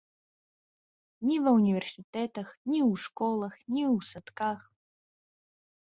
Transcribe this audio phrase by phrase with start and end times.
[1.31, 4.59] Ні ва ўніверсітэтах, ні ў школах, ні ў садках!